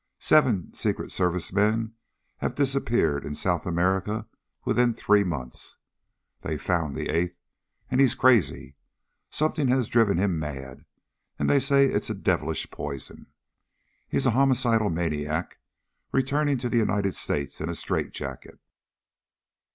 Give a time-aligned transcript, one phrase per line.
[0.17, 1.93] Seven Secret Service men
[2.37, 4.25] have disappeared in South America
[4.65, 5.77] within three months.
[6.41, 7.37] They've found the eighth,
[7.91, 8.77] and he's crazy.
[9.29, 10.85] Something has driven him mad,
[11.37, 13.27] and they say it's a devilish poison.
[14.09, 15.59] He's a homicidal maniac,
[16.11, 18.57] returning to the United States in a straight jacket.